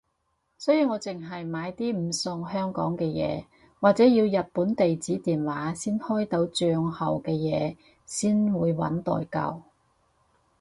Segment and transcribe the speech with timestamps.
[0.57, 3.45] 所以我淨係買啲唔送香港嘅嘢
[3.79, 7.77] 或者要日本地址電話先開到帳號嘅嘢
[8.07, 9.61] 先會搵代購